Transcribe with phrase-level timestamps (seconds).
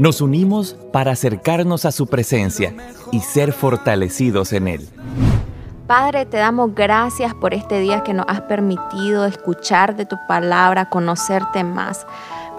[0.00, 2.72] Nos unimos para acercarnos a su presencia
[3.12, 4.88] y ser fortalecidos en Él.
[5.86, 10.88] Padre, te damos gracias por este día que nos has permitido escuchar de tu palabra,
[10.88, 12.06] conocerte más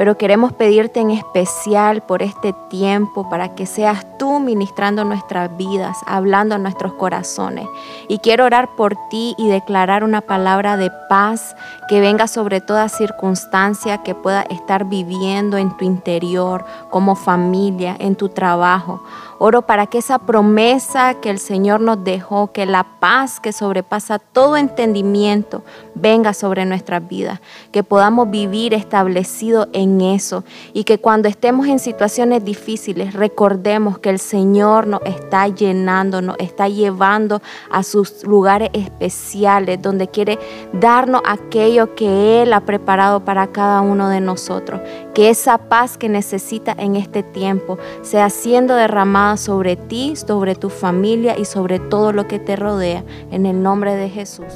[0.00, 5.98] pero queremos pedirte en especial por este tiempo para que seas tú ministrando nuestras vidas,
[6.06, 7.66] hablando a nuestros corazones.
[8.08, 11.54] Y quiero orar por ti y declarar una palabra de paz
[11.86, 18.16] que venga sobre toda circunstancia que pueda estar viviendo en tu interior, como familia, en
[18.16, 19.02] tu trabajo.
[19.38, 24.18] Oro para que esa promesa que el Señor nos dejó, que la paz que sobrepasa
[24.18, 25.62] todo entendimiento,
[25.94, 27.40] venga sobre nuestras vidas,
[27.72, 34.10] que podamos vivir establecido en eso y que cuando estemos en situaciones difíciles recordemos que
[34.10, 40.38] el Señor nos está llenando, nos está llevando a sus lugares especiales donde quiere
[40.72, 44.80] darnos aquello que Él ha preparado para cada uno de nosotros.
[45.14, 50.70] Que esa paz que necesita en este tiempo sea siendo derramada sobre ti, sobre tu
[50.70, 53.04] familia y sobre todo lo que te rodea.
[53.30, 54.46] En el nombre de Jesús.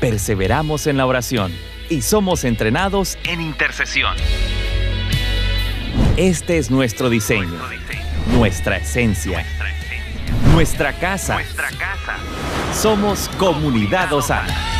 [0.00, 1.52] Perseveramos en la oración
[1.90, 4.16] y somos entrenados en intercesión.
[6.16, 7.58] Este es nuestro diseño,
[8.32, 9.44] nuestra esencia,
[10.54, 11.38] nuestra casa.
[12.72, 14.79] Somos Comunidad Osana.